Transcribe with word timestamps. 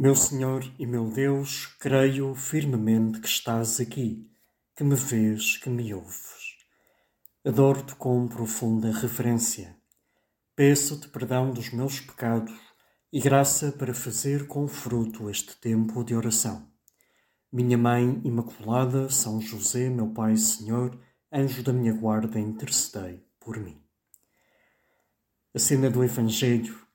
Meu 0.00 0.14
Senhor 0.14 0.62
e 0.78 0.86
meu 0.86 1.10
Deus, 1.10 1.66
creio 1.80 2.32
firmemente 2.32 3.18
que 3.18 3.26
estás 3.26 3.80
aqui, 3.80 4.30
que 4.76 4.84
me 4.84 4.94
vês, 4.94 5.56
que 5.56 5.68
me 5.68 5.92
ouves. 5.92 6.56
Adoro-te 7.44 7.96
com 7.96 8.28
profunda 8.28 8.92
reverência. 8.92 9.76
Peço-te 10.54 11.08
perdão 11.08 11.52
dos 11.52 11.70
meus 11.70 11.98
pecados 11.98 12.56
e 13.12 13.18
graça 13.18 13.72
para 13.72 13.92
fazer 13.92 14.46
com 14.46 14.68
fruto 14.68 15.28
este 15.28 15.56
tempo 15.56 16.04
de 16.04 16.14
oração. 16.14 16.70
Minha 17.50 17.76
Mãe 17.76 18.22
Imaculada, 18.24 19.10
São 19.10 19.40
José, 19.40 19.90
meu 19.90 20.10
Pai 20.12 20.34
e 20.34 20.38
Senhor, 20.38 20.96
anjo 21.32 21.60
da 21.64 21.72
minha 21.72 21.92
guarda, 21.92 22.38
intercedei 22.38 23.26
por 23.40 23.58
mim. 23.58 23.82
A 25.52 25.58
cena 25.58 25.90
do 25.90 26.04
Evangelho 26.04 26.86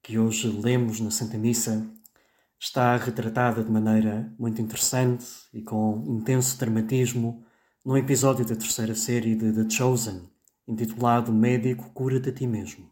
que 0.00 0.16
hoje 0.16 0.46
lemos 0.46 1.00
na 1.00 1.10
Santa 1.10 1.36
Missa 1.36 2.00
está 2.62 2.96
retratada 2.96 3.64
de 3.64 3.68
maneira 3.68 4.32
muito 4.38 4.62
interessante 4.62 5.26
e 5.52 5.62
com 5.62 6.04
intenso 6.06 6.56
dramatismo 6.56 7.44
num 7.84 7.96
episódio 7.96 8.44
da 8.44 8.54
terceira 8.54 8.94
série 8.94 9.34
de 9.34 9.52
The 9.52 9.68
Chosen, 9.68 10.30
intitulado 10.68 11.32
Médico, 11.32 11.90
cura-te 11.90 12.28
a 12.28 12.32
ti 12.32 12.46
mesmo. 12.46 12.88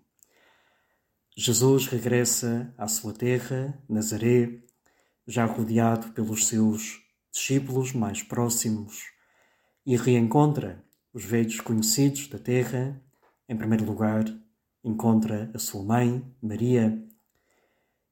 Jesus 1.36 1.86
regressa 1.86 2.74
à 2.76 2.88
sua 2.88 3.12
terra, 3.12 3.80
Nazaré, 3.88 4.60
já 5.24 5.44
rodeado 5.44 6.10
pelos 6.14 6.48
seus 6.48 6.98
discípulos 7.32 7.92
mais 7.92 8.24
próximos, 8.24 9.04
e 9.86 9.96
reencontra 9.96 10.84
os 11.14 11.24
velhos 11.24 11.60
conhecidos 11.60 12.26
da 12.26 12.40
terra. 12.40 13.00
Em 13.48 13.56
primeiro 13.56 13.84
lugar, 13.84 14.24
encontra 14.82 15.48
a 15.54 15.60
sua 15.60 15.84
mãe, 15.84 16.28
Maria, 16.42 17.00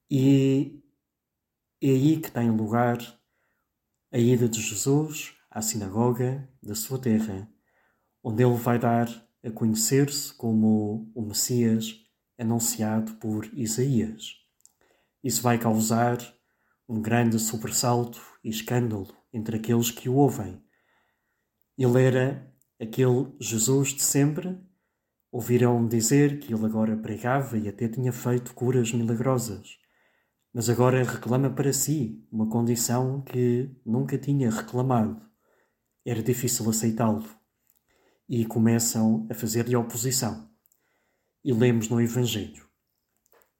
e 0.09 0.79
é 1.81 1.87
aí 1.87 2.19
que 2.19 2.29
tem 2.29 2.51
lugar 2.51 2.97
a 4.11 4.17
ida 4.17 4.49
de 4.49 4.59
Jesus 4.59 5.33
à 5.49 5.61
sinagoga 5.61 6.49
da 6.61 6.75
sua 6.75 6.99
terra, 6.99 7.49
onde 8.21 8.43
ele 8.43 8.57
vai 8.57 8.77
dar 8.77 9.07
a 9.41 9.49
conhecer-se 9.49 10.33
como 10.33 11.09
o 11.15 11.21
Messias 11.21 11.95
anunciado 12.37 13.13
por 13.13 13.45
Isaías. 13.53 14.35
Isso 15.23 15.41
vai 15.41 15.57
causar 15.57 16.17
um 16.87 17.01
grande 17.01 17.39
sobressalto 17.39 18.21
e 18.43 18.49
escândalo 18.49 19.15
entre 19.31 19.55
aqueles 19.55 19.89
que 19.89 20.09
o 20.09 20.15
ouvem. 20.15 20.61
Ele 21.77 22.03
era 22.03 22.53
aquele 22.77 23.33
Jesus 23.39 23.89
de 23.89 24.03
sempre. 24.03 24.59
Ouviram 25.31 25.87
dizer 25.87 26.39
que 26.39 26.53
ele 26.53 26.65
agora 26.65 26.97
pregava 26.97 27.57
e 27.57 27.69
até 27.69 27.87
tinha 27.87 28.11
feito 28.11 28.53
curas 28.53 28.91
milagrosas 28.91 29.79
mas 30.59 30.69
agora 30.69 31.05
reclama 31.05 31.49
para 31.49 31.71
si 31.71 32.21
uma 32.29 32.45
condição 32.45 33.21
que 33.21 33.73
nunca 33.85 34.17
tinha 34.17 34.51
reclamado. 34.51 35.21
Era 36.05 36.21
difícil 36.21 36.69
aceitá-lo. 36.69 37.23
E 38.27 38.45
começam 38.45 39.25
a 39.31 39.33
fazer-lhe 39.33 39.73
oposição. 39.73 40.49
E 41.45 41.53
lemos 41.53 41.87
no 41.87 42.01
Evangelho. 42.01 42.65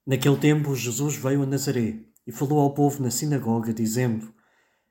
Naquele 0.06 0.35
tempo, 0.35 0.75
Jesus 0.75 1.16
veio 1.16 1.41
a 1.44 1.46
Nazaré 1.46 2.03
e 2.28 2.34
falou 2.34 2.59
ao 2.59 2.73
povo 2.73 3.02
na 3.02 3.09
sinagoga, 3.09 3.73
dizendo: 3.73 4.34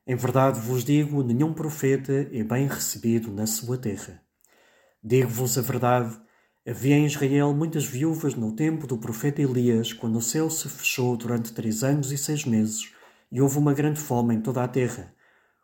Em 0.06 0.16
verdade 0.16 0.61
vos 0.61 0.87
digo, 0.87 1.22
nenhum 1.22 1.53
profeta 1.53 2.27
é 2.32 2.43
bem 2.43 2.69
recebido 2.69 3.31
na 3.31 3.47
sua 3.47 3.77
terra. 3.77 4.22
Digo-vos 5.05 5.59
a 5.59 5.61
verdade 5.61 6.19
Havia 6.69 6.97
em 6.97 7.06
Israel 7.06 7.55
muitas 7.55 7.87
viúvas 7.87 8.34
no 8.34 8.53
tempo 8.53 8.87
do 8.87 8.99
profeta 8.99 9.41
Elias, 9.41 9.95
quando 9.95 10.19
o 10.19 10.21
céu 10.21 10.51
se 10.51 10.69
fechou 10.69 11.17
durante 11.17 11.55
três 11.55 11.83
anos 11.83 12.12
e 12.12 12.19
seis 12.19 12.45
meses, 12.45 12.93
e 13.33 13.41
houve 13.41 13.56
uma 13.56 13.73
grande 13.73 13.99
fome 13.99 14.34
em 14.34 14.43
toda 14.43 14.62
a 14.62 14.69
terra. 14.69 15.15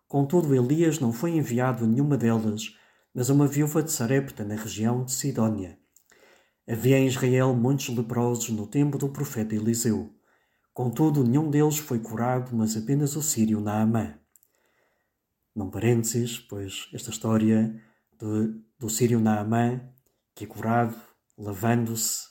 Contudo, 0.08 0.54
Elias 0.54 0.98
não 1.00 1.12
foi 1.12 1.36
enviado 1.36 1.84
a 1.84 1.86
nenhuma 1.86 2.16
delas, 2.16 2.74
mas 3.12 3.28
a 3.28 3.34
uma 3.34 3.46
viúva 3.46 3.82
de 3.82 3.92
Sarepta, 3.92 4.44
na 4.44 4.54
região 4.54 5.04
de 5.04 5.12
Sidónia. 5.12 5.78
Havia 6.66 6.96
em 6.96 7.06
Israel 7.06 7.54
muitos 7.54 7.90
leprosos 7.90 8.48
no 8.48 8.66
tempo 8.66 8.96
do 8.96 9.10
profeta 9.10 9.54
Eliseu. 9.54 10.10
Contudo, 10.72 11.22
nenhum 11.22 11.50
deles 11.50 11.76
foi 11.76 11.98
curado, 11.98 12.56
mas 12.56 12.78
apenas 12.78 13.14
o 13.14 13.20
sírio 13.20 13.60
Naamã. 13.60 14.14
Num 15.54 15.68
parênteses, 15.68 16.38
pois 16.38 16.88
esta 16.94 17.10
história 17.10 17.78
de, 18.18 18.54
do 18.78 18.88
sírio 18.88 19.20
Naamã 19.20 19.92
que 20.34 20.44
é 20.44 20.46
curado 20.46 20.96
lavando-se 21.36 22.28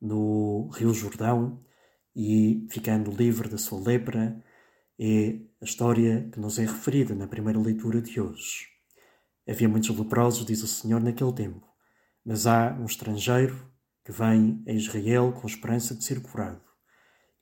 no 0.00 0.68
Rio 0.70 0.92
Jordão 0.92 1.60
e 2.14 2.66
ficando 2.70 3.10
livre 3.10 3.48
da 3.48 3.58
sua 3.58 3.80
lepra, 3.80 4.42
é 4.98 5.38
a 5.60 5.64
história 5.64 6.28
que 6.32 6.40
nos 6.40 6.58
é 6.58 6.62
referida 6.62 7.14
na 7.14 7.26
primeira 7.26 7.58
leitura 7.58 8.00
de 8.00 8.20
hoje. 8.20 8.66
Havia 9.48 9.68
muitos 9.68 9.96
leprosos, 9.96 10.46
diz 10.46 10.62
o 10.62 10.66
Senhor, 10.66 11.00
naquele 11.00 11.32
tempo, 11.32 11.66
mas 12.24 12.46
há 12.46 12.74
um 12.80 12.86
estrangeiro 12.86 13.70
que 14.04 14.12
vem 14.12 14.62
a 14.66 14.72
Israel 14.72 15.32
com 15.32 15.46
esperança 15.46 15.94
de 15.94 16.02
ser 16.02 16.20
curado. 16.22 16.62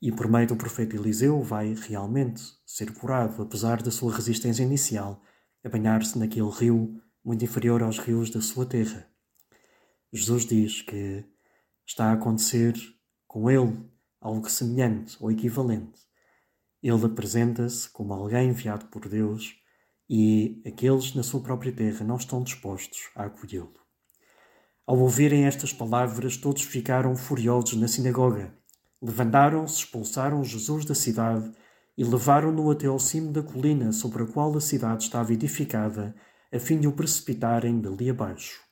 E 0.02 0.10
por 0.12 0.28
meio 0.28 0.48
do 0.48 0.56
profeta 0.56 0.96
Eliseu 0.96 1.42
vai 1.42 1.74
realmente 1.74 2.42
ser 2.66 2.92
curado, 2.92 3.40
apesar 3.40 3.80
da 3.82 3.90
sua 3.90 4.14
resistência 4.14 4.62
inicial 4.62 5.22
a 5.64 5.68
banhar-se 5.68 6.18
naquele 6.18 6.50
rio 6.50 7.00
muito 7.24 7.44
inferior 7.44 7.82
aos 7.82 7.98
rios 7.98 8.28
da 8.28 8.40
sua 8.40 8.66
terra. 8.66 9.13
Jesus 10.16 10.46
diz 10.46 10.80
que 10.80 11.24
está 11.84 12.10
a 12.10 12.12
acontecer 12.12 12.72
com 13.26 13.50
ele 13.50 13.84
algo 14.20 14.48
semelhante 14.48 15.16
ou 15.18 15.28
equivalente. 15.28 15.98
Ele 16.80 17.04
apresenta-se 17.04 17.90
como 17.90 18.14
alguém 18.14 18.50
enviado 18.50 18.86
por 18.86 19.08
Deus 19.08 19.56
e 20.08 20.62
aqueles 20.64 21.16
na 21.16 21.24
sua 21.24 21.40
própria 21.40 21.72
terra 21.72 22.04
não 22.04 22.14
estão 22.14 22.44
dispostos 22.44 23.10
a 23.16 23.24
acolhê-lo. 23.24 23.74
Ao 24.86 24.96
ouvirem 24.96 25.46
estas 25.46 25.72
palavras, 25.72 26.36
todos 26.36 26.62
ficaram 26.62 27.16
furiosos 27.16 27.74
na 27.74 27.88
sinagoga. 27.88 28.56
Levantaram-se, 29.02 29.78
expulsaram 29.78 30.44
Jesus 30.44 30.84
da 30.84 30.94
cidade 30.94 31.50
e 31.98 32.04
levaram-no 32.04 32.70
até 32.70 32.86
ao 32.86 33.00
cimo 33.00 33.32
da 33.32 33.42
colina 33.42 33.90
sobre 33.90 34.22
a 34.22 34.26
qual 34.26 34.56
a 34.56 34.60
cidade 34.60 35.02
estava 35.02 35.32
edificada, 35.32 36.14
a 36.52 36.58
fim 36.60 36.78
de 36.78 36.86
o 36.86 36.92
precipitarem 36.92 37.80
dali 37.80 38.10
abaixo. 38.10 38.62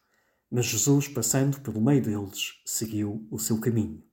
Mas 0.54 0.66
Jesus, 0.66 1.08
passando 1.08 1.62
pelo 1.62 1.80
meio 1.80 2.02
deles, 2.02 2.60
seguiu 2.66 3.26
o 3.30 3.38
seu 3.38 3.58
caminho. 3.58 4.04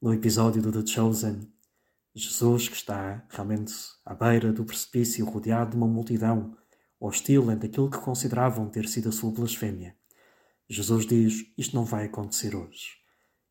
No 0.00 0.14
episódio 0.14 0.62
do 0.62 0.72
The 0.72 0.90
Chosen, 0.90 1.52
Jesus, 2.14 2.66
que 2.66 2.76
está 2.76 3.22
realmente 3.28 3.74
à 4.06 4.14
beira 4.14 4.50
do 4.54 4.64
precipício, 4.64 5.26
rodeado 5.26 5.72
de 5.72 5.76
uma 5.76 5.86
multidão 5.86 6.56
hostil 6.98 7.50
ante 7.50 7.66
aquilo 7.66 7.90
que 7.90 7.98
consideravam 7.98 8.70
ter 8.70 8.88
sido 8.88 9.10
a 9.10 9.12
sua 9.12 9.30
blasfémia, 9.30 9.94
Jesus 10.66 11.04
diz: 11.04 11.44
Isto 11.58 11.76
não 11.76 11.84
vai 11.84 12.06
acontecer 12.06 12.56
hoje. 12.56 12.96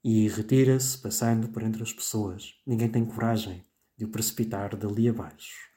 E 0.04 0.28
retira-se, 0.30 0.98
passando 0.98 1.50
por 1.50 1.62
entre 1.62 1.84
as 1.84 1.94
pessoas. 1.94 2.56
Ninguém 2.66 2.90
tem 2.90 3.06
coragem 3.06 3.64
de 3.96 4.04
o 4.04 4.10
precipitar 4.10 4.76
dali 4.76 5.08
abaixo. 5.08 5.70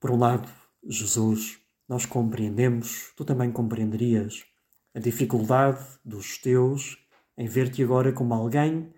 Por 0.00 0.10
um 0.10 0.16
lado, 0.16 0.48
Jesus 0.82 1.61
nós 1.92 2.06
compreendemos, 2.06 3.12
tu 3.14 3.22
também 3.22 3.52
compreenderias 3.52 4.46
a 4.94 4.98
dificuldade 4.98 5.84
dos 6.02 6.38
teus 6.38 6.96
em 7.36 7.46
ver-te 7.46 7.82
agora 7.82 8.14
como 8.14 8.32
alguém 8.32 8.90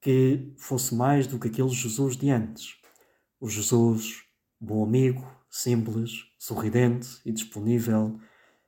que 0.00 0.52
fosse 0.56 0.96
mais 0.96 1.28
do 1.28 1.38
que 1.38 1.46
aquele 1.46 1.68
Jesus 1.68 2.16
de 2.16 2.30
antes. 2.30 2.74
O 3.38 3.48
Jesus 3.48 4.24
bom 4.60 4.82
amigo, 4.82 5.24
simples, 5.48 6.24
sorridente 6.36 7.20
e 7.24 7.30
disponível, 7.30 8.18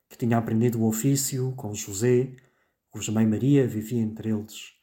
que 0.09 0.17
tinha 0.17 0.39
aprendido 0.39 0.81
o 0.81 0.87
ofício 0.87 1.53
com 1.57 1.75
José, 1.75 2.37
cuja 2.89 3.11
mãe 3.11 3.27
Maria 3.27 3.67
vivia 3.67 4.01
entre 4.01 4.31
eles. 4.31 4.75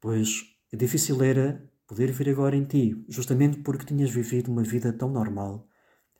Pois 0.00 0.44
é 0.72 0.76
difícil 0.76 1.20
era 1.20 1.68
poder 1.84 2.12
ver 2.12 2.28
agora 2.28 2.54
em 2.54 2.64
ti, 2.64 3.04
justamente 3.08 3.58
porque 3.58 3.84
tinhas 3.84 4.12
vivido 4.12 4.52
uma 4.52 4.62
vida 4.62 4.92
tão 4.92 5.10
normal 5.10 5.68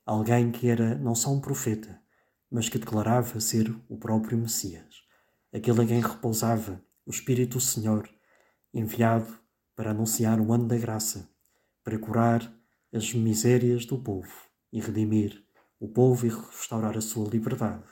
alguém 0.04 0.50
que 0.50 0.68
era 0.68 0.94
não 0.96 1.14
só 1.14 1.32
um 1.32 1.40
profeta, 1.40 2.00
mas 2.50 2.68
que 2.68 2.78
declarava 2.78 3.40
ser 3.40 3.74
o 3.88 3.96
próprio 3.96 4.38
Messias, 4.38 5.02
aquele 5.52 5.82
em 5.82 5.86
quem 5.86 6.00
repousava 6.00 6.82
o 7.06 7.10
Espírito 7.10 7.58
do 7.58 7.60
Senhor, 7.60 8.08
enviado 8.72 9.38
para 9.74 9.90
anunciar 9.90 10.40
o 10.40 10.52
ano 10.52 10.66
da 10.66 10.76
graça, 10.76 11.28
para 11.82 11.98
curar 11.98 12.52
as 12.92 13.12
misérias 13.12 13.84
do 13.84 13.98
povo 13.98 14.32
e 14.72 14.80
redimir 14.80 15.44
o 15.80 15.88
povo 15.88 16.26
e 16.26 16.30
restaurar 16.30 16.96
a 16.96 17.00
sua 17.00 17.28
liberdade. 17.28 17.84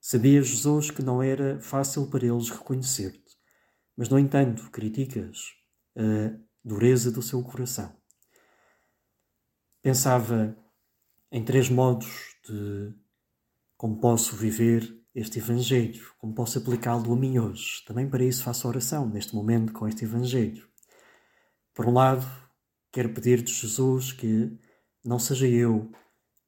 Sabia 0.00 0.42
Jesus 0.42 0.90
que 0.90 1.02
não 1.02 1.22
era 1.22 1.60
fácil 1.60 2.06
para 2.08 2.26
eles 2.26 2.50
reconhecer-te, 2.50 3.36
mas, 3.96 4.08
no 4.08 4.18
entanto, 4.18 4.70
criticas 4.70 5.52
a 5.96 6.36
dureza 6.64 7.12
do 7.12 7.22
seu 7.22 7.42
coração. 7.42 7.94
Pensava 9.82 10.56
em 11.32 11.44
três 11.44 11.68
modos 11.68 12.36
de 12.48 12.94
como 13.76 13.98
posso 13.98 14.36
viver 14.36 14.96
este 15.12 15.40
Evangelho, 15.40 16.08
como 16.18 16.32
posso 16.32 16.56
aplicá-lo 16.56 17.12
a 17.12 17.16
mim 17.16 17.36
hoje. 17.40 17.84
Também 17.84 18.08
para 18.08 18.22
isso 18.22 18.44
faço 18.44 18.68
oração 18.68 19.08
neste 19.08 19.34
momento 19.34 19.72
com 19.72 19.88
este 19.88 20.04
Evangelho. 20.04 20.68
Por 21.74 21.86
um 21.86 21.94
lado, 21.94 22.24
quero 22.92 23.12
pedir-te, 23.12 23.52
Jesus, 23.52 24.12
que 24.12 24.56
não 25.04 25.18
seja 25.18 25.48
eu 25.48 25.90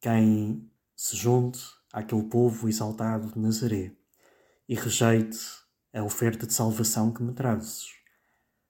quem 0.00 0.70
se 0.94 1.16
junte 1.16 1.58
àquele 1.92 2.22
povo 2.28 2.68
exaltado 2.68 3.32
de 3.32 3.38
Nazaré 3.40 3.90
e 4.68 4.76
rejeite 4.76 5.40
a 5.92 6.04
oferta 6.04 6.46
de 6.46 6.54
salvação 6.54 7.12
que 7.12 7.20
me 7.20 7.32
trazes. 7.32 7.88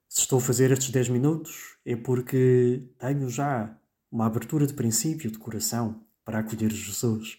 Se 0.09 0.21
estou 0.21 0.39
a 0.39 0.43
fazer 0.43 0.71
estes 0.71 0.89
10 0.89 1.11
minutos 1.11 1.77
é 1.85 1.95
porque 1.97 2.89
tenho 2.99 3.29
já 3.29 3.79
uma 4.15 4.27
abertura 4.27 4.65
de 4.65 4.73
princípio 4.73 5.29
de 5.29 5.39
coração 5.39 6.07
para 6.25 6.39
acolher 6.39 6.71
Jesus, 6.71 7.37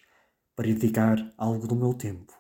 para 0.54 0.68
dedicar 0.68 1.34
algo 1.38 1.66
do 1.66 1.74
meu 1.74 1.94
tempo, 1.94 2.34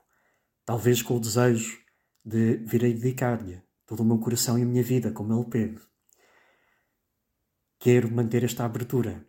talvez 0.65 1.01
com 1.01 1.15
o 1.15 1.19
desejo 1.21 1.79
de 2.21 2.57
vir 2.57 2.83
a 2.83 2.89
dedicar-lhe 2.89 3.63
todo 3.85 4.01
o 4.01 4.05
meu 4.05 4.19
coração 4.19 4.59
e 4.59 4.63
a 4.63 4.65
minha 4.65 4.83
vida, 4.83 5.09
como 5.09 5.33
ele 5.33 5.49
pede. 5.49 5.81
Quero 7.79 8.11
manter 8.11 8.43
esta 8.43 8.65
abertura 8.65 9.25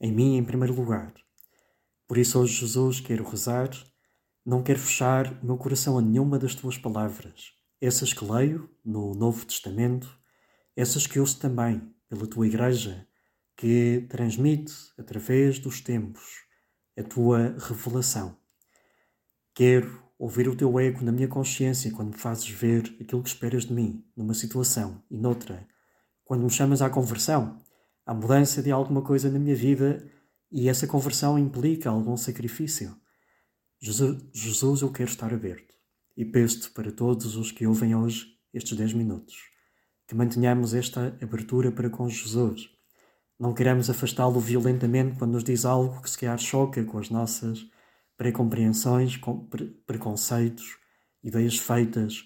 em 0.00 0.10
mim 0.10 0.38
em 0.38 0.44
primeiro 0.44 0.74
lugar. 0.74 1.12
Por 2.08 2.16
isso, 2.16 2.40
hoje, 2.40 2.54
Jesus, 2.54 3.00
quero 3.00 3.28
rezar, 3.28 3.68
não 4.42 4.62
quero 4.62 4.78
fechar 4.78 5.30
o 5.42 5.44
meu 5.44 5.58
coração 5.58 5.98
a 5.98 6.00
nenhuma 6.00 6.38
das 6.38 6.54
tuas 6.54 6.78
palavras, 6.78 7.52
essas 7.78 8.14
que 8.14 8.24
leio 8.24 8.74
no 8.82 9.14
Novo 9.14 9.44
Testamento, 9.44 10.08
essas 10.74 11.06
que 11.06 11.20
ouço 11.20 11.38
também 11.38 11.94
pela 12.08 12.26
tua 12.26 12.46
Igreja, 12.46 13.06
que 13.56 14.06
transmite, 14.08 14.72
através 14.98 15.58
dos 15.58 15.80
tempos, 15.80 16.44
a 16.98 17.02
tua 17.02 17.56
revelação. 17.58 18.36
Quero 19.54 20.02
ouvir 20.18 20.48
o 20.48 20.56
teu 20.56 20.78
eco 20.78 21.04
na 21.04 21.12
minha 21.12 21.28
consciência 21.28 21.90
quando 21.90 22.08
me 22.08 22.18
fazes 22.18 22.48
ver 22.48 22.96
aquilo 23.00 23.22
que 23.22 23.28
esperas 23.28 23.64
de 23.64 23.72
mim, 23.72 24.04
numa 24.16 24.34
situação 24.34 25.02
e 25.10 25.16
noutra. 25.16 25.66
Quando 26.24 26.44
me 26.44 26.50
chamas 26.50 26.82
à 26.82 26.90
conversão, 26.90 27.58
à 28.04 28.12
mudança 28.12 28.62
de 28.62 28.70
alguma 28.70 29.02
coisa 29.02 29.30
na 29.30 29.38
minha 29.38 29.54
vida 29.54 30.06
e 30.50 30.68
essa 30.68 30.86
conversão 30.86 31.38
implica 31.38 31.90
algum 31.90 32.16
sacrifício. 32.16 32.94
Jesus, 33.80 34.22
Jesus 34.32 34.82
eu 34.82 34.92
quero 34.92 35.10
estar 35.10 35.32
aberto 35.32 35.74
e 36.16 36.24
peço-te 36.24 36.70
para 36.70 36.90
todos 36.92 37.36
os 37.36 37.50
que 37.50 37.66
ouvem 37.66 37.94
hoje 37.94 38.26
estes 38.52 38.76
10 38.76 38.94
minutos 38.94 39.56
que 40.06 40.14
mantenhamos 40.14 40.72
esta 40.72 41.18
abertura 41.20 41.72
para 41.72 41.90
com 41.90 42.08
Jesus. 42.08 42.70
Não 43.38 43.52
queremos 43.52 43.90
afastá-lo 43.90 44.40
violentamente 44.40 45.18
quando 45.18 45.32
nos 45.32 45.44
diz 45.44 45.66
algo 45.66 46.00
que 46.00 46.08
se 46.08 46.18
calhar 46.18 46.38
choca 46.38 46.82
com 46.84 46.98
as 46.98 47.10
nossas 47.10 47.68
precompreensões, 48.16 49.18
com 49.18 49.46
preconceitos, 49.86 50.78
ideias 51.22 51.58
feitas, 51.58 52.24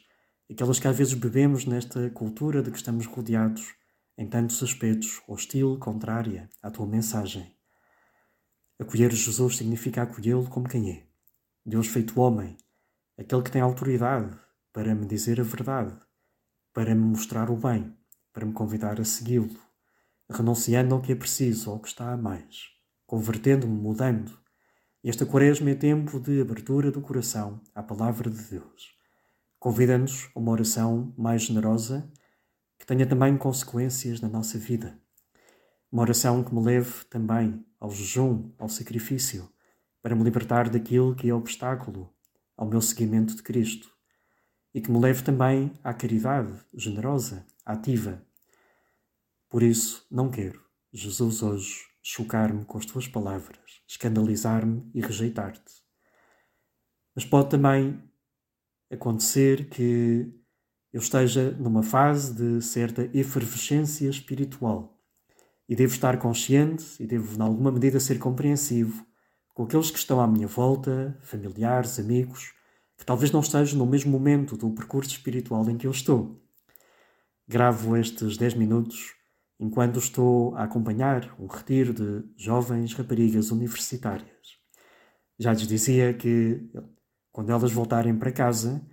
aquelas 0.48 0.78
que 0.78 0.86
às 0.86 0.96
vezes 0.96 1.14
bebemos 1.14 1.64
nesta 1.64 2.08
cultura 2.10 2.62
de 2.62 2.70
que 2.70 2.76
estamos 2.76 3.06
rodeados 3.06 3.74
em 4.16 4.28
tantos 4.28 4.62
aspectos, 4.62 5.20
hostil, 5.26 5.78
contrária 5.80 6.48
à 6.62 6.70
tua 6.70 6.86
mensagem. 6.86 7.56
Acolher 8.78 9.10
Jesus 9.10 9.56
significa 9.56 10.02
acolhê-lo 10.02 10.48
como 10.48 10.68
quem 10.68 10.90
é. 10.92 11.06
Deus 11.66 11.88
feito 11.88 12.20
homem, 12.20 12.56
aquele 13.18 13.42
que 13.42 13.50
tem 13.50 13.60
autoridade 13.60 14.38
para 14.72 14.94
me 14.94 15.06
dizer 15.06 15.40
a 15.40 15.44
verdade, 15.44 15.98
para 16.72 16.94
me 16.94 17.02
mostrar 17.02 17.50
o 17.50 17.56
bem, 17.56 17.96
para 18.32 18.46
me 18.46 18.52
convidar 18.52 19.00
a 19.00 19.04
segui-lo, 19.04 19.69
renunciando 20.30 20.94
ao 20.94 21.00
que 21.00 21.12
é 21.12 21.14
preciso, 21.14 21.70
ao 21.70 21.80
que 21.80 21.88
está 21.88 22.12
a 22.12 22.16
mais, 22.16 22.70
convertendo-me, 23.06 23.74
mudando. 23.74 24.38
Esta 25.02 25.26
quaresma 25.26 25.70
é 25.70 25.74
tempo 25.74 26.20
de 26.20 26.40
abertura 26.40 26.90
do 26.90 27.00
coração 27.00 27.60
à 27.74 27.82
palavra 27.82 28.30
de 28.30 28.42
Deus. 28.44 28.94
Convida-nos 29.58 30.30
a 30.34 30.38
uma 30.38 30.52
oração 30.52 31.12
mais 31.18 31.42
generosa 31.42 32.10
que 32.78 32.86
tenha 32.86 33.06
também 33.06 33.36
consequências 33.36 34.20
na 34.20 34.28
nossa 34.28 34.58
vida. 34.58 34.98
Uma 35.90 36.02
oração 36.02 36.44
que 36.44 36.54
me 36.54 36.62
leve 36.62 37.04
também 37.10 37.64
ao 37.78 37.90
jejum, 37.90 38.52
ao 38.58 38.68
sacrifício, 38.68 39.48
para 40.00 40.14
me 40.14 40.22
libertar 40.22 40.70
daquilo 40.70 41.14
que 41.14 41.28
é 41.28 41.34
obstáculo 41.34 42.10
ao 42.56 42.66
meu 42.66 42.80
seguimento 42.80 43.34
de 43.34 43.42
Cristo 43.42 43.90
e 44.72 44.80
que 44.80 44.90
me 44.90 45.00
leve 45.00 45.22
também 45.22 45.72
à 45.82 45.92
caridade 45.92 46.52
generosa, 46.72 47.44
ativa. 47.64 48.22
Por 49.50 49.64
isso, 49.64 50.06
não 50.08 50.30
quero, 50.30 50.64
Jesus, 50.92 51.42
hoje, 51.42 51.80
chocar-me 52.00 52.64
com 52.64 52.78
as 52.78 52.86
tuas 52.86 53.08
palavras, 53.08 53.58
escandalizar-me 53.84 54.88
e 54.94 55.00
rejeitar-te. 55.00 55.72
Mas 57.12 57.24
pode 57.24 57.50
também 57.50 58.00
acontecer 58.88 59.68
que 59.68 60.32
eu 60.92 61.00
esteja 61.00 61.50
numa 61.50 61.82
fase 61.82 62.32
de 62.32 62.62
certa 62.64 63.10
efervescência 63.12 64.08
espiritual 64.08 64.96
e 65.68 65.74
devo 65.74 65.94
estar 65.94 66.16
consciente 66.20 66.84
e 67.02 67.06
devo, 67.06 67.36
em 67.36 67.42
alguma 67.42 67.72
medida, 67.72 67.98
ser 67.98 68.20
compreensivo 68.20 69.04
com 69.52 69.64
aqueles 69.64 69.90
que 69.90 69.98
estão 69.98 70.20
à 70.20 70.28
minha 70.28 70.46
volta, 70.46 71.18
familiares, 71.22 71.98
amigos, 71.98 72.54
que 72.96 73.04
talvez 73.04 73.32
não 73.32 73.40
estejam 73.40 73.80
no 73.80 73.86
mesmo 73.86 74.12
momento 74.12 74.56
do 74.56 74.70
percurso 74.70 75.10
espiritual 75.10 75.68
em 75.68 75.76
que 75.76 75.88
eu 75.88 75.90
estou. 75.90 76.40
Gravo 77.48 77.96
estes 77.96 78.36
10 78.36 78.54
minutos 78.54 79.18
enquanto 79.60 79.98
estou 79.98 80.56
a 80.56 80.64
acompanhar 80.64 81.36
um 81.38 81.46
retiro 81.46 81.92
de 81.92 82.24
jovens 82.36 82.94
raparigas 82.94 83.50
universitárias. 83.50 84.58
Já 85.38 85.52
lhes 85.52 85.68
dizia 85.68 86.14
que 86.14 86.70
quando 87.30 87.50
elas 87.50 87.70
voltarem 87.70 88.16
para 88.16 88.32
casa, 88.32 88.84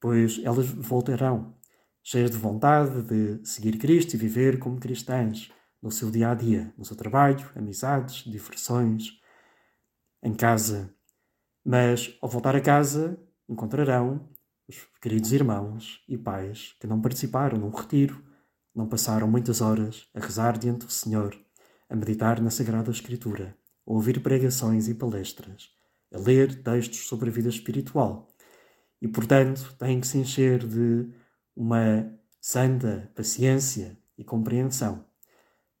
pois 0.00 0.40
elas 0.42 0.66
voltarão 0.68 1.54
cheias 2.02 2.30
de 2.30 2.38
vontade 2.38 3.02
de 3.02 3.46
seguir 3.46 3.76
Cristo 3.78 4.14
e 4.14 4.16
viver 4.16 4.58
como 4.58 4.80
cristãs, 4.80 5.52
no 5.82 5.90
seu 5.90 6.10
dia 6.10 6.30
a 6.30 6.34
dia, 6.34 6.72
no 6.78 6.84
seu 6.84 6.96
trabalho, 6.96 7.48
amizades, 7.54 8.24
diversões, 8.24 9.20
em 10.22 10.32
casa. 10.32 10.94
Mas 11.64 12.16
ao 12.22 12.28
voltar 12.28 12.56
a 12.56 12.60
casa, 12.60 13.18
encontrarão 13.48 14.28
os 14.68 14.76
queridos 15.00 15.32
irmãos 15.32 16.02
e 16.08 16.16
pais 16.16 16.74
que 16.80 16.86
não 16.86 17.00
participaram 17.00 17.58
num 17.58 17.70
retiro, 17.70 18.25
não 18.76 18.86
passaram 18.86 19.26
muitas 19.26 19.62
horas 19.62 20.06
a 20.14 20.20
rezar 20.20 20.58
diante 20.58 20.84
do 20.84 20.92
Senhor, 20.92 21.34
a 21.88 21.96
meditar 21.96 22.42
na 22.42 22.50
Sagrada 22.50 22.90
Escritura, 22.90 23.56
a 23.86 23.92
ouvir 23.92 24.20
pregações 24.20 24.86
e 24.86 24.94
palestras, 24.94 25.70
a 26.12 26.18
ler 26.18 26.62
textos 26.62 27.08
sobre 27.08 27.30
a 27.30 27.32
vida 27.32 27.48
espiritual. 27.48 28.28
E, 29.00 29.08
portanto, 29.08 29.74
têm 29.78 29.98
que 29.98 30.06
se 30.06 30.18
encher 30.18 30.66
de 30.66 31.08
uma 31.54 32.12
santa 32.38 33.10
paciência 33.14 33.98
e 34.18 34.22
compreensão 34.22 35.04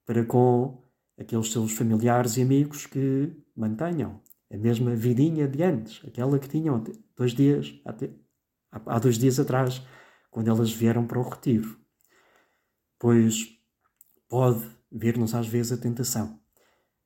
para 0.06 0.24
com 0.24 0.82
aqueles 1.18 1.52
seus 1.52 1.72
familiares 1.72 2.36
e 2.36 2.42
amigos 2.42 2.86
que 2.86 3.32
mantenham 3.54 4.20
a 4.50 4.56
mesma 4.56 4.94
vidinha 4.94 5.46
de 5.46 5.62
antes, 5.62 6.00
aquela 6.06 6.38
que 6.38 6.48
tinham 6.48 6.82
dois 7.16 7.32
dias, 7.32 7.74
há 8.72 8.98
dois 8.98 9.18
dias 9.18 9.38
atrás, 9.38 9.82
quando 10.30 10.48
elas 10.48 10.72
vieram 10.72 11.06
para 11.06 11.18
o 11.18 11.28
retiro. 11.28 11.85
Pois 12.98 13.46
pode 14.28 14.68
vir-nos 14.90 15.34
às 15.34 15.46
vezes 15.46 15.72
a 15.72 15.76
tentação. 15.76 16.38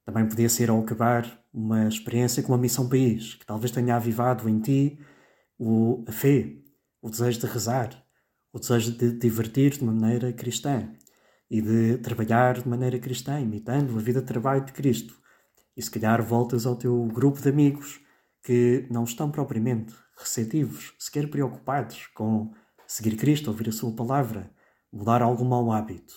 Também 0.04 0.26
podia 0.28 0.48
ser 0.48 0.70
ao 0.70 0.80
acabar 0.80 1.40
uma 1.52 1.86
experiência 1.88 2.42
com 2.42 2.54
a 2.54 2.58
Missão 2.58 2.88
País, 2.88 3.34
que 3.34 3.46
talvez 3.46 3.70
tenha 3.70 3.96
avivado 3.96 4.48
em 4.48 4.60
ti 4.60 4.98
o, 5.58 6.04
a 6.08 6.12
fé, 6.12 6.56
o 7.02 7.10
desejo 7.10 7.40
de 7.40 7.46
rezar, 7.46 8.04
o 8.52 8.58
desejo 8.58 8.92
de 8.92 9.12
divertir 9.12 9.72
de 9.72 9.84
maneira 9.84 10.32
cristã, 10.32 10.90
e 11.50 11.60
de 11.60 11.98
trabalhar 11.98 12.60
de 12.60 12.68
maneira 12.68 12.98
cristã, 12.98 13.40
imitando 13.40 13.98
a 13.98 14.00
vida 14.00 14.20
de 14.20 14.26
trabalho 14.26 14.64
de 14.64 14.72
Cristo. 14.72 15.18
E 15.76 15.82
se 15.82 15.90
calhar 15.90 16.22
voltas 16.22 16.64
ao 16.64 16.76
teu 16.76 17.04
grupo 17.06 17.40
de 17.40 17.48
amigos 17.48 18.00
que 18.42 18.86
não 18.88 19.02
estão 19.02 19.30
propriamente 19.30 19.92
receptivos, 20.16 20.94
sequer 20.98 21.28
preocupados 21.28 22.06
com 22.14 22.52
seguir 22.86 23.16
Cristo, 23.16 23.48
ouvir 23.48 23.68
a 23.68 23.72
Sua 23.72 23.92
palavra, 23.92 24.50
mudar 24.92 25.22
algum 25.22 25.44
mau 25.44 25.72
hábito. 25.72 26.14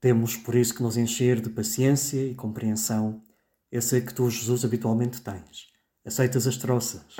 Temos 0.00 0.36
por 0.36 0.54
isso 0.54 0.74
que 0.74 0.82
nos 0.82 0.96
encher 0.96 1.40
de 1.40 1.50
paciência 1.50 2.24
e 2.24 2.34
compreensão, 2.34 3.22
essa 3.70 4.00
que 4.00 4.14
tu, 4.14 4.28
Jesus, 4.30 4.64
habitualmente 4.64 5.20
tens. 5.20 5.68
Aceitas 6.04 6.46
as 6.46 6.56
troças, 6.56 7.16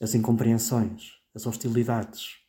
as 0.00 0.14
incompreensões, 0.14 1.12
as 1.34 1.46
hostilidades 1.46 2.44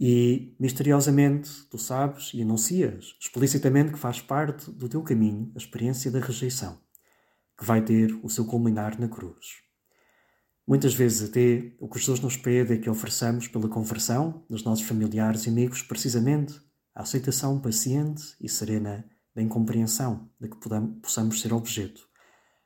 E 0.00 0.54
misteriosamente 0.60 1.50
tu 1.68 1.76
sabes 1.76 2.32
e 2.32 2.42
anuncias 2.42 3.16
explicitamente 3.20 3.92
que 3.92 3.98
faz 3.98 4.20
parte 4.20 4.70
do 4.70 4.88
teu 4.88 5.02
caminho 5.02 5.50
a 5.56 5.58
experiência 5.58 6.10
da 6.10 6.20
rejeição, 6.20 6.78
que 7.58 7.64
vai 7.64 7.82
ter 7.84 8.12
o 8.22 8.28
seu 8.28 8.44
culminar 8.44 8.98
na 9.00 9.08
cruz. 9.08 9.67
Muitas 10.68 10.92
vezes 10.92 11.30
até 11.30 11.72
o 11.80 11.88
que 11.88 11.98
Jesus 11.98 12.20
nos 12.20 12.36
pede 12.36 12.74
é 12.74 12.76
que 12.76 12.90
ofereçamos 12.90 13.48
pela 13.48 13.70
conversão 13.70 14.44
dos 14.50 14.62
nossos 14.62 14.84
familiares 14.86 15.46
e 15.46 15.48
amigos 15.48 15.82
precisamente 15.82 16.60
a 16.94 17.00
aceitação 17.00 17.58
paciente 17.58 18.36
e 18.38 18.50
serena 18.50 19.02
da 19.34 19.40
incompreensão 19.40 20.28
de 20.38 20.46
que 20.46 20.58
possamos 21.00 21.40
ser 21.40 21.54
objeto. 21.54 22.06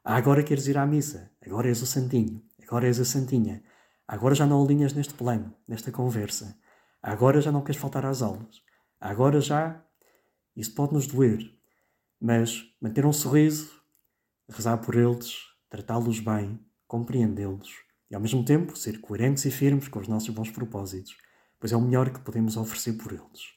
Ah, 0.03 0.17
agora 0.17 0.43
queres 0.43 0.67
ir 0.67 0.77
à 0.77 0.85
missa, 0.85 1.31
agora 1.41 1.69
és 1.69 1.81
o 1.81 1.87
santinho, 1.87 2.43
agora 2.61 2.89
és 2.89 2.99
a 2.99 3.05
santinha, 3.05 3.63
agora 4.09 4.35
já 4.35 4.49
não 4.49 4.65
alinhas 4.65 4.95
neste 4.95 5.15
plano, 5.15 5.55
nesta 5.69 5.93
conversa, 5.93 6.59
agora 7.01 7.41
já 7.41 7.53
não 7.53 7.63
queres 7.63 7.81
faltar 7.81 8.05
às 8.05 8.21
aulas, 8.21 8.65
agora 9.01 9.41
já. 9.41 9.81
Isso 10.57 10.75
pode 10.75 10.93
nos 10.93 11.07
doer, 11.07 11.49
mas 12.21 12.65
manter 12.81 13.07
um 13.07 13.13
sorriso, 13.13 13.71
rezar 14.49 14.79
por 14.79 14.97
eles, 14.97 15.37
tratá-los 15.71 16.19
bem, 16.19 16.59
compreendê-los 16.89 17.92
e 18.13 18.15
ao 18.15 18.21
mesmo 18.21 18.45
tempo 18.45 18.77
ser 18.77 19.01
coerentes 19.01 19.47
e 19.47 19.51
firmes 19.51 19.89
com 19.89 19.99
os 19.99 20.07
nossos 20.07 20.29
bons 20.29 20.51
propósitos, 20.51 21.17
pois 21.59 21.73
é 21.73 21.77
o 21.77 21.81
melhor 21.81 22.11
que 22.11 22.21
podemos 22.21 22.59
oferecer 22.59 22.93
por 22.93 23.11
eles. 23.11 23.55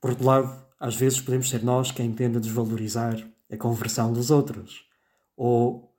Por 0.00 0.10
outro 0.10 0.24
lado, 0.24 0.66
às 0.80 0.96
vezes 0.96 1.20
podemos 1.20 1.50
ser 1.50 1.62
nós 1.62 1.92
quem 1.92 2.10
tende 2.14 2.38
a 2.38 2.40
desvalorizar 2.40 3.16
a 3.52 3.56
conversão 3.58 4.14
dos 4.14 4.30
outros, 4.30 4.88
ou 5.36 5.94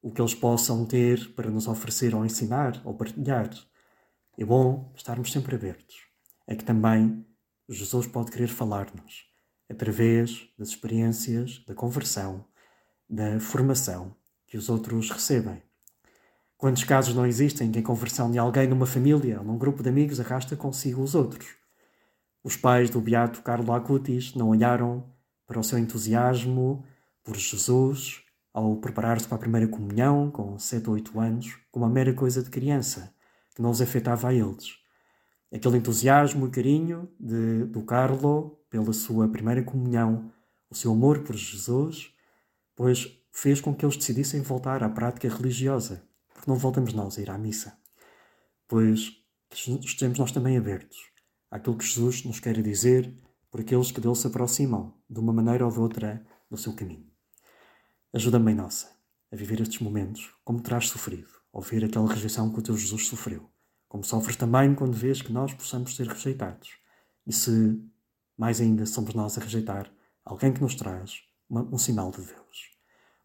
o 0.00 0.10
que 0.10 0.22
eles 0.22 0.34
possam 0.34 0.86
ter 0.86 1.34
para 1.34 1.50
nos 1.50 1.68
oferecer 1.68 2.14
ou 2.14 2.24
ensinar 2.24 2.80
ou 2.82 2.94
partilhar. 2.94 3.50
É 4.38 4.44
bom 4.44 4.90
estarmos 4.96 5.30
sempre 5.30 5.56
abertos. 5.56 5.96
É 6.46 6.56
que 6.56 6.64
também 6.64 7.26
Jesus 7.68 8.06
pode 8.06 8.30
querer 8.30 8.48
falar-nos 8.48 9.26
através 9.70 10.48
das 10.58 10.68
experiências 10.70 11.62
da 11.66 11.74
conversão, 11.74 12.46
da 13.06 13.38
formação 13.38 14.16
que 14.46 14.56
os 14.56 14.70
outros 14.70 15.10
recebem. 15.10 15.62
Quantos 16.60 16.84
casos 16.84 17.14
não 17.14 17.24
existem 17.24 17.68
em 17.68 17.72
que 17.72 17.78
a 17.78 17.82
conversão 17.82 18.30
de 18.30 18.38
alguém 18.38 18.68
numa 18.68 18.84
família 18.84 19.38
ou 19.38 19.44
num 19.46 19.56
grupo 19.56 19.82
de 19.82 19.88
amigos 19.88 20.20
arrasta 20.20 20.54
consigo 20.54 21.02
os 21.02 21.14
outros? 21.14 21.56
Os 22.44 22.54
pais 22.54 22.90
do 22.90 23.00
beato 23.00 23.40
Carlo 23.40 23.72
Acutis 23.72 24.34
não 24.34 24.50
olharam 24.50 25.10
para 25.46 25.58
o 25.58 25.64
seu 25.64 25.78
entusiasmo 25.78 26.84
por 27.24 27.34
Jesus 27.34 28.20
ao 28.52 28.76
preparar-se 28.76 29.26
para 29.26 29.36
a 29.36 29.40
primeira 29.40 29.66
comunhão 29.68 30.30
com 30.30 30.58
7 30.58 30.86
ou 30.86 30.96
8 30.96 31.18
anos 31.18 31.58
como 31.72 31.86
uma 31.86 31.90
mera 31.90 32.12
coisa 32.12 32.42
de 32.42 32.50
criança 32.50 33.10
que 33.54 33.62
não 33.62 33.70
os 33.70 33.80
afetava 33.80 34.28
a 34.28 34.34
eles. 34.34 34.76
Aquele 35.50 35.78
entusiasmo 35.78 36.46
e 36.46 36.50
carinho 36.50 37.10
de, 37.18 37.64
do 37.64 37.80
Carlo 37.84 38.62
pela 38.68 38.92
sua 38.92 39.26
primeira 39.26 39.62
comunhão, 39.62 40.30
o 40.68 40.74
seu 40.74 40.92
amor 40.92 41.20
por 41.20 41.34
Jesus, 41.34 42.12
pois 42.76 43.18
fez 43.32 43.62
com 43.62 43.74
que 43.74 43.82
eles 43.82 43.96
decidissem 43.96 44.42
voltar 44.42 44.84
à 44.84 44.90
prática 44.90 45.26
religiosa 45.26 46.09
porque 46.40 46.50
não 46.50 46.56
voltamos 46.56 46.94
nós 46.94 47.18
a 47.18 47.20
ir 47.20 47.28
à 47.28 47.36
missa. 47.36 47.78
Pois 48.66 49.12
estejamos 49.52 50.18
nós 50.18 50.32
também 50.32 50.56
abertos 50.56 50.96
àquilo 51.50 51.76
que 51.76 51.84
Jesus 51.84 52.24
nos 52.24 52.40
quer 52.40 52.62
dizer 52.62 53.14
por 53.50 53.60
aqueles 53.60 53.92
que 53.92 54.00
dele 54.00 54.14
se 54.14 54.26
aproximam, 54.26 54.94
de 55.08 55.20
uma 55.20 55.34
maneira 55.34 55.66
ou 55.66 55.70
de 55.70 55.78
outra, 55.78 56.24
no 56.50 56.56
seu 56.56 56.72
caminho. 56.72 57.06
Ajuda-me, 58.14 58.54
nossa, 58.54 58.90
a 59.30 59.36
viver 59.36 59.60
estes 59.60 59.80
momentos 59.80 60.32
como 60.42 60.62
terás 60.62 60.88
sofrido, 60.88 61.28
ao 61.52 61.60
ver 61.60 61.84
aquela 61.84 62.10
rejeição 62.10 62.50
que 62.50 62.60
o 62.60 62.62
teu 62.62 62.74
Jesus 62.74 63.08
sofreu, 63.08 63.50
como 63.86 64.02
sofres 64.02 64.36
também 64.36 64.74
quando 64.74 64.94
vês 64.94 65.20
que 65.20 65.32
nós 65.32 65.52
possamos 65.52 65.94
ser 65.94 66.06
rejeitados. 66.06 66.70
E 67.26 67.34
se, 67.34 67.84
mais 68.38 68.62
ainda, 68.62 68.86
somos 68.86 69.12
nós 69.12 69.36
a 69.36 69.42
rejeitar 69.42 69.92
alguém 70.24 70.54
que 70.54 70.62
nos 70.62 70.74
traz 70.74 71.22
uma, 71.50 71.62
um 71.64 71.76
sinal 71.76 72.10
de 72.10 72.22
Deus. 72.22 72.79